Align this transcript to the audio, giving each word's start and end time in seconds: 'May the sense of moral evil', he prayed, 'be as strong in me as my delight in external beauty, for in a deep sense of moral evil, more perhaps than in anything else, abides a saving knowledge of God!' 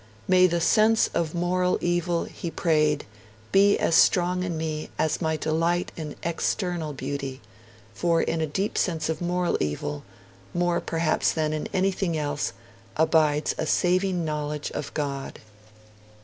'May 0.27 0.47
the 0.47 0.59
sense 0.59 1.09
of 1.09 1.35
moral 1.35 1.77
evil', 1.79 2.23
he 2.23 2.49
prayed, 2.49 3.05
'be 3.51 3.77
as 3.77 3.93
strong 3.93 4.41
in 4.41 4.57
me 4.57 4.89
as 4.97 5.21
my 5.21 5.37
delight 5.37 5.91
in 5.95 6.15
external 6.23 6.91
beauty, 6.91 7.39
for 7.93 8.19
in 8.19 8.41
a 8.41 8.47
deep 8.47 8.79
sense 8.79 9.09
of 9.09 9.21
moral 9.21 9.57
evil, 9.59 10.03
more 10.55 10.81
perhaps 10.81 11.31
than 11.31 11.53
in 11.53 11.67
anything 11.71 12.17
else, 12.17 12.51
abides 12.97 13.53
a 13.59 13.67
saving 13.67 14.25
knowledge 14.25 14.71
of 14.71 14.91
God!' 14.95 15.37